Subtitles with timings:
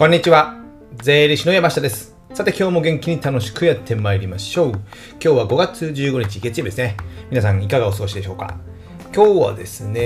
[0.00, 0.56] こんにちは。
[1.02, 2.16] 税理士の山下です。
[2.32, 4.70] さて今日も元気に楽しくやってまいりましょう。
[4.70, 4.80] 今
[5.20, 6.96] 日は5月15日月曜日ですね。
[7.28, 8.56] 皆さんいかがお過ごしでしょうか？
[9.14, 10.00] 今日はですね、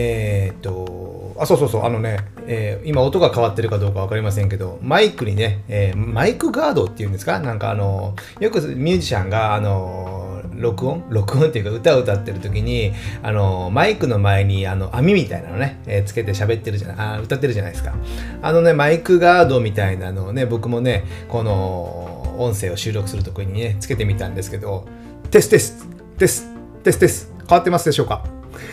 [0.47, 2.19] えっと、あ、そうそうそう、あのね、
[2.49, 7.39] えー今音が変わってるかどうかわかりませんけど、マイクにね、えーマイクガードっていうんですか？
[7.39, 10.24] なんかあの、よくミュージシャンが、あの、
[10.61, 11.05] 録音？
[11.09, 12.93] 録音っていうか歌を歌ってる時に、
[13.23, 17.95] あの、マイクの前にあの網みたいなのね、えーつけて喋ってるじゃない、あ歌ってるじゃないですか。
[18.43, 24.87] あのね、マイクガードみたいなのをね、僕もね、この音声を収録する時にね、つけてみたんですけど、
[25.31, 25.87] テステス
[26.19, 26.47] テス
[26.83, 28.25] テステス変わってますでしょうか？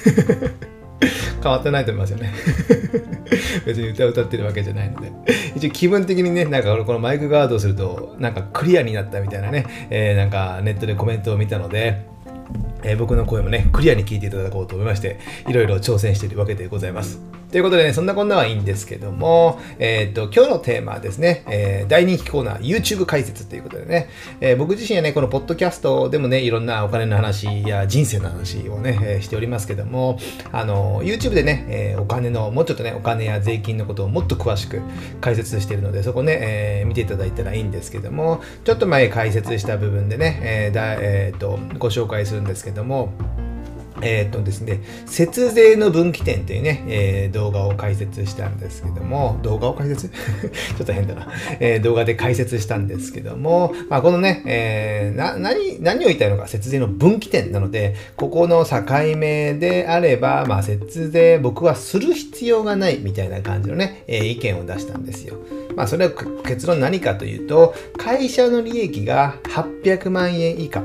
[1.42, 2.34] 変わってないと思いますよね。
[3.66, 5.12] 別に歌を歌ってるわけじゃないので。
[5.56, 12.06] 一応気分的にね、なんかこのマイクガードをすると、なんかクリアになったみたいなね、えーなんかネットでコメントを見たので、
[12.84, 17.41] えー僕の声もね、クリアに聞いていただこうと思いまして、いろいろ挑戦しているわけでございます。
[17.52, 24.08] ということでね、そんなこんなはいいんですけども、えっ、と、今日のテーマはですね、えー大人気コーナー、YouTube 解説ということでね、
[24.40, 30.18] えー僕自身はね、このポッドキャストでもね、いろんなお金の話や人生の話をね、えーしておりますけども、
[30.54, 34.80] あの、YouTube でね、えーお金の、もうちょっとね、お金や税金のことをもっと詳しく
[35.20, 43.12] 解説しているので、そこね、えー見ていただいたらいいんですけども、ちょっと前解説した部分でね、えーだえーとご紹介するんですけども、
[44.02, 51.28] えっとですね、節税の分岐点というね、えー動画を解説したんですけども、動画を解説 ちょっと変だな、
[51.60, 58.82] えー動画で解説したんですけども、まあ、このね、えーな、何、何を言いたいのか、節税の分岐点なので、ここの境
[59.18, 65.36] 目であれば、まあ、節税僕はする必要がないみたいな感じのね、え意見を出したんですよ。
[65.76, 66.12] まあ、それは
[66.46, 70.84] 結論何かというと、会社の利益が800万円以下。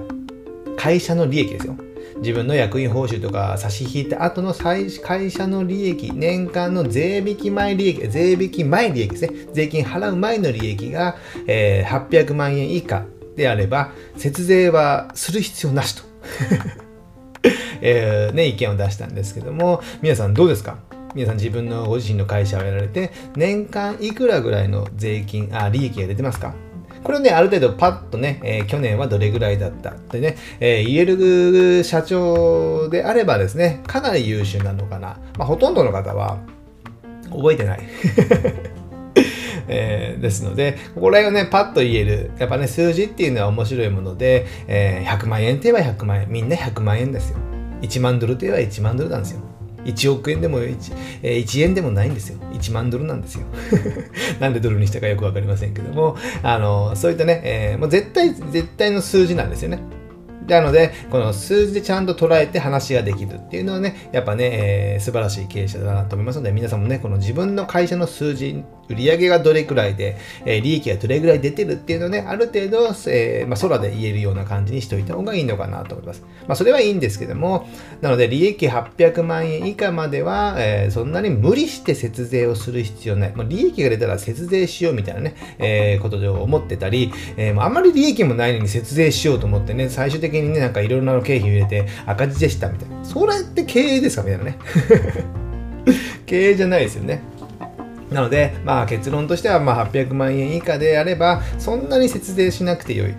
[0.77, 1.77] 会社の利益ですよ。
[2.19, 4.91] 自分の役員報酬とか差し引いた後の会
[5.31, 9.31] 社の利益、年間の税引き前利益、税引き前利益ですね。
[9.53, 13.05] 税金払う前の利益が、えー800万円以下
[13.36, 16.03] であれば、節税はする必要なしと。
[17.83, 20.79] えーね、意見を出したんですけども、皆さんどうですか？
[21.14, 26.55] 皆さん自分のご自身の会社をやられて、年間いくらぐらいの税金、あ、利益が出てますか？
[27.06, 35.20] これをね、ある程度パッとね、えー去年はどれぐらいだったってね、えー言える社長であればですね、かなり優秀なのかな。
[35.39, 36.40] まあ、ほとんどの方は
[37.30, 37.80] 覚えてない。
[39.68, 42.33] えーですので、これをね、パッと言える。
[42.39, 46.27] やっぱね、数字っていうのは面白いもので、えー100万円って言えば100万円。
[46.28, 47.38] みんな100万円ですよ。
[47.83, 49.45] 1万ドルといえば1万ドルなんですよ。
[49.86, 50.77] 1億円でも 1,、
[51.23, 52.39] 1円でもないんですよ。
[52.52, 53.42] 1万ドルなんですよ。
[54.41, 59.79] なんでドルにしたかよくわかりませんけども、あの、そういったね、えーもう絶対、絶対の数字なんですよね。
[60.48, 76.23] なので、この数字でちゃんと捉えて話ができるっていうのはね、やっぱね、えー素晴らしい経営者だなと思いますので、皆さんもね、この自分の会社の数字、売上がどれくらいで、えー利益がどれくらい出てるっていうのをね、ある程度、えーまあ、空で言えるような感じにしておいた方がいいのかなと思います。
[76.46, 77.68] まあ、それはいいんですけども、
[78.01, 83.33] なので、利益800万円以下までは、えーそんなに無理して節税をする必要ない。
[83.35, 93.05] まあ、利益が出たら節税しようみたいなね、えことで思ってたり、えーあんまり利益もないのに節税しようと思ってね、最終的にね、なんかいろいろな経費入れて赤字でしたみたいな。
[93.05, 94.58] それって経営ですかみたいなね。
[96.27, 97.20] 経営じゃないですよね。
[98.11, 103.14] なので、まあ結論としては、まあ800万円以下であれば、そんなに節税しなくてよい。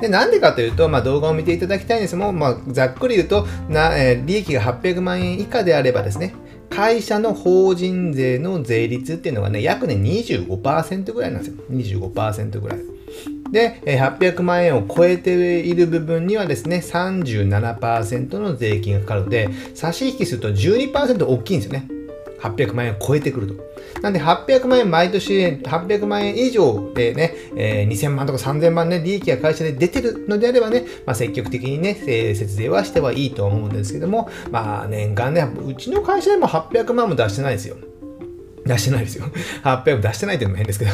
[0.00, 6.34] で、なんでかというと、まあ動画を見ていただきたいんですも、まあざっくり言うと、なえー利益が800万円以下であればですね、
[6.70, 11.56] 会社の法人税の税率っていうのがね、約ね25%ぐらいなんですよ。
[11.70, 12.78] 25%ぐらい。
[13.52, 21.86] で、800万円を超えている部分にはですね、37%の税金がかかるので、差し引きすると12%大きいんですよね。
[22.40, 23.54] 800万円を超えてくると。
[24.00, 37.76] なんで800万円毎年800万円以上でね、えー2000万とか3000万ね、利益が会社で出てるのであればね、まあ、積極的にね、えー節税はしてはいいと思うんですけども、まあ年間ね、うちの会社でも800万も出してないですよ。
[38.66, 39.26] 出してないですよ。
[39.64, 40.90] 800出してないっていうのも変ですけど。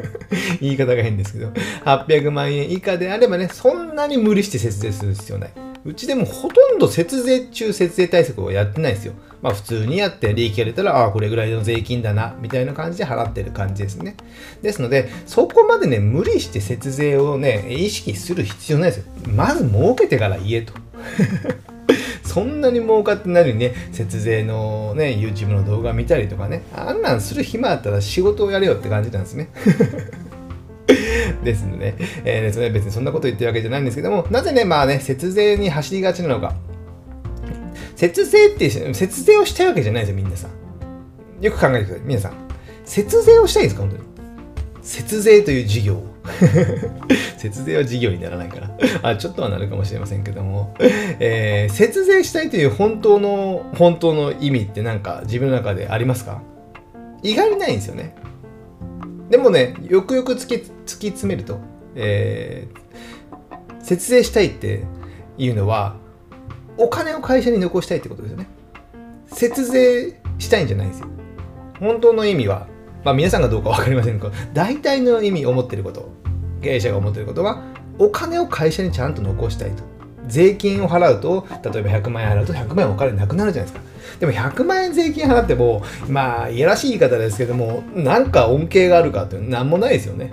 [0.60, 1.48] 言い方が変ですけど。
[1.84, 5.50] 800万円以下であればね、そんなに無理して節税する必要ない。
[5.86, 9.12] うちでもほとんど節税中節税対策をやってないですよ。
[9.40, 14.16] まあ普通にやって利益が出たら、ああ、これぐらいの税金だな、みたいな感じで払ってる感じですね。
[14.62, 19.04] ですので、そこまでね、無理して節税をね、意識する必要ないですよ。
[19.28, 20.72] まず儲けてから言えと。
[22.26, 29.48] そんなに儲かってないのにね、節税のね、YouTube の動画見たりとかね、あんなんする暇あったら仕事をやれよって感じなんですね。
[31.42, 31.94] ですので、
[32.24, 36.54] えーですね、別にそんなこと言ってるわけじゃないんですけども、なぜね、まあね、節税に走りがちなのか。
[37.96, 40.50] 節税って、節税をしたいわけじゃないですよ、みんなさん。
[41.40, 42.32] よく考えてください、皆さん。
[42.84, 44.15] 節税をしたいんですか、本当に。
[44.86, 46.00] 節税という事業。
[47.36, 48.70] 節税は事業にならないから。
[49.02, 56.40] あちょっとはなるかもしれませんけども、えー、節税したいという本当の本当の意味って何か自分の中でありますか？
[57.22, 58.14] 意外にないんですよね。
[59.28, 61.58] でもねよくよく突き突き詰めると、
[61.96, 64.84] えー、節税したいって
[65.36, 65.96] いうのは
[66.78, 68.46] お金を会社に残したいってことですよね。
[69.32, 71.08] 節税したいんじゃないんですよ。
[71.80, 72.68] 本当の意味は。
[73.06, 76.10] まあ、皆さんがどうか分かりませんが大体の意味思ってること
[76.60, 77.62] 経営者が思ってることは
[78.00, 79.84] お金を会社にちゃんと残したいと。
[80.26, 84.18] 税金を払うと例えば100万円払うと100万円お金なくなるじゃないですか。
[84.18, 90.32] でも100万円税金払ってもまあいやらしい言い方ですけどもなんか恩恵があるかって何もないですよね。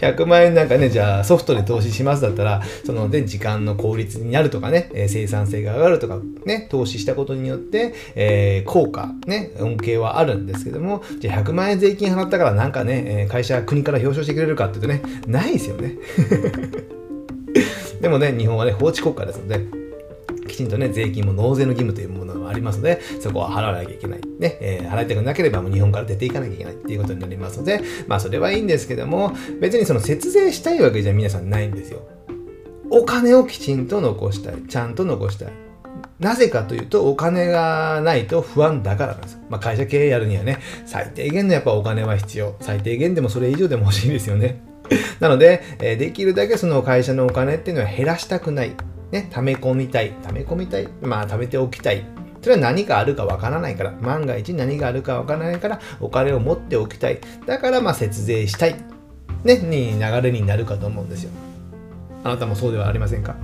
[0.00, 15.96] 100万円なんかね、じゃあソフトで投資しますだったら、そので時間の効率になるとかね、えー、生産性が上がるとかね、投資したことによって、えー、効果、ね、恩恵はあるんですけども、じゃあ100万円税金払ったからなんかね、会社、国から表彰してくれるかっていうとね、ないですよね。
[18.00, 19.60] でもね、日本はね、法治国家ですので、
[20.48, 24.20] きちんとね、税金も納税の義務というものありますので、そこは払わなきゃいけない。
[24.38, 32.02] ね、えー、払いたくなければもう日本から出ていかなきゃいけないっていうことになりますので、まあそれはいいんですけども、別にその節税したいわけじゃ皆さんないんですよ。
[32.90, 34.62] お金をきちんと残したい。
[34.68, 35.70] ちゃんと残したい。
[36.18, 39.40] なぜかというと、お金がないと不安だからなんです。
[39.48, 42.56] まあ、会社経営やるにはね、最低限のやっぱお金は必要。
[42.60, 44.60] 最低限でもそれ以上でも欲しいですよね。
[45.20, 48.72] なので、え、できるだけその会社のお金っていうのは減らしたくない。
[49.12, 50.12] ね、溜め込みたい。
[50.22, 50.88] 溜め込みたい。
[51.00, 52.04] まあ、貯めておきたい。
[52.42, 53.92] それは何があるかわからないから。
[54.00, 57.20] 万が一何があるかわからないから、お金を持っておきたい。
[57.46, 58.76] だから、まあ、節税したい。
[59.44, 61.30] ね、に流れになるかと思うんですよ。
[62.24, 63.36] あなたもそうではありませんか？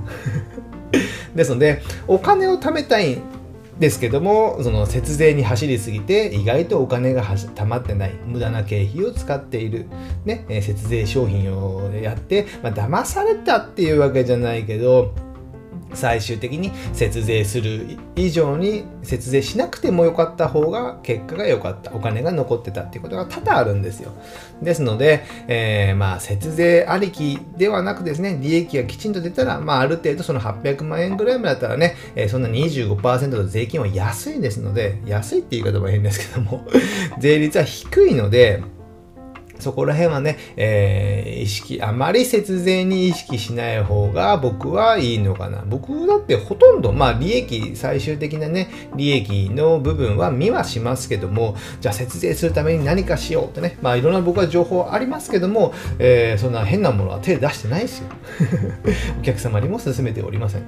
[1.35, 3.23] ですので、お金を貯めたいん
[3.79, 7.23] ですけども、その節税に走りすぎて、意外とお金が
[7.55, 9.87] たまってない、無駄な経費を使っている、
[10.25, 15.13] ね、節税商品をやって、まあ、騙されたっていうわけじゃないけど、
[15.95, 24.13] 最終的に節税する以上に節税しなくてもよかった方が結果が良かったお金が残ってたっていうことが多々あるんですよ。
[24.63, 36.67] ですので、えー、まあ節税ありきではなくですね利益がきちんと出たら、まあ、ある程度その800万円ぐらいまでだったらね、えー、そんな25%の税金は安いですので安いっていう言い方も変ですけども
[37.19, 38.63] 税率は低いので
[39.59, 45.63] そこら辺はね、えー、意識、あまり節税に意識しない方が僕はいいのかな。
[45.67, 58.09] 僕だってほとんど、まあ利益、最終的なね、利益の部分は見はしますけども、じゃあ節税するために何かしようってね、まあいろんな僕は情報ありますけども、えー、そんな変なものは手出してないですよ。
[59.21, 60.63] お客様にも勧めておりません。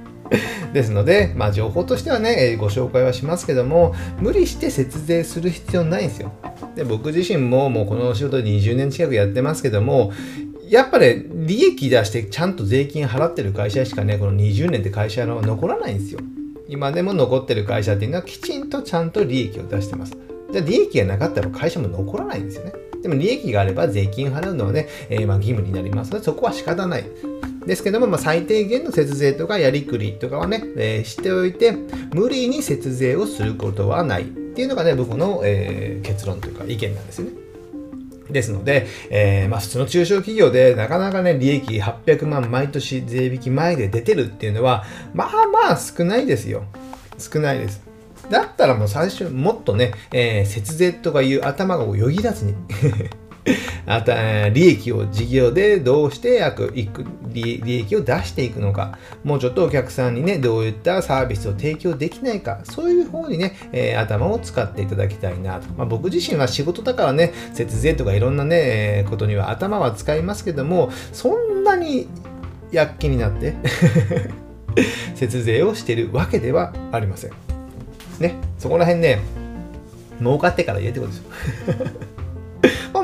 [0.73, 6.31] ですので、まあ情報としてはね、ご紹介はしますけども、無理して節税する必要ないんですよ。
[6.79, 10.13] で僕自身ももうこの仕事20年近くやってますけども
[10.69, 16.21] やっぱね利益出してちゃんと税金払ってる会社しかねこの20年って会社の残らないんですよ。
[16.69, 20.15] 今でも残ってる会社っていうのはきちんとちゃんと利益を出してます。
[20.53, 22.73] じゃあ利益がなかったら会社も残らないんですよね。
[23.01, 27.03] でも利益があれば税金払うのはね、えー、ま義務になりますのでそこは仕方ない。
[27.65, 31.73] ですけども、まあ、最低限の節税とかやりくりとかはね、えー、しておいて
[32.13, 34.38] 無理に節税をすることはない。
[34.59, 37.31] っていうのがね、僕の、えー、結論というか意見なんですよね。
[38.29, 46.65] ですので、えー、まあ、普通の中小企業でなかなかね、利益800万毎年税引き前で出てるっていうのは、まあまあ少ないですよ。
[47.17, 47.81] 少ないです。
[48.29, 52.53] だったらもう最初、もっとね、えー、節税とかいう頭がよぎらずに
[53.89, 65.73] あた利益を事業でどうしていく利益を出していくのか、もうちょっとお客さんにね、どういったサービスを提供できないか、そういう方にね、えー、頭を使っていただきたいなと。
[65.73, 72.07] まあ、僕自身は仕事だからね、節税とかいろんなね、ことには頭は使いますけども、そんなに
[72.71, 73.55] 躍起になって
[75.15, 77.31] 節税をしているわけではありません。
[78.19, 79.19] ね、そこら辺ね、
[80.19, 82.08] 儲かってから言えってことですよ。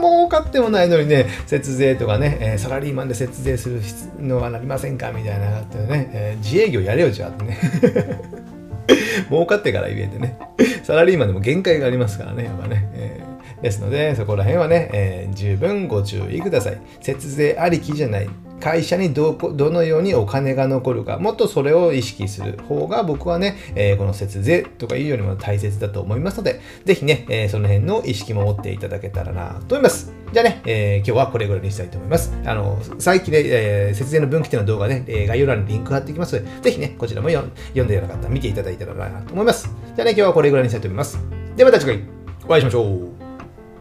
[0.06, 3.82] も、儲かってもないのにね、節税とかね、え、サラリーマンで節税する
[4.20, 7.58] のはなりませんかみたいなってね、えー、自営業やれよじゃあってね。
[9.30, 10.38] 儲かってから言えてね。
[10.84, 12.90] サラリーマンでも限界がありますからね、やっぱね。
[12.94, 16.78] えー、ですので、そこら辺はね、えー、十分ご注意ください。
[17.02, 18.30] 節税ありきじゃない。
[18.60, 30.14] 会社にどこどのようにお金が残るか、もっとそれを意識する方が僕はね、えー、この節税とかいうよりも大切だと思いますので、ぜひね、えー、その辺の意識も持っていただけたらなと思います。
[30.32, 32.34] じゃあね、えー、今日はこれぐらいにしたいと思います。
[32.46, 39.70] あの、最近で、え節税の分岐点の動画ね、え概要欄にリンク貼っていきますので、ぜひね、こちらも読んでよなかったら見ていただいたらなと思います。
[39.96, 41.20] じゃあね、今日はこれぐらいにしたいと思います。
[41.56, 42.04] ではまた次回
[42.46, 43.10] お会いしましょう。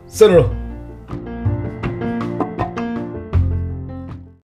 [0.06, 0.63] さよなら。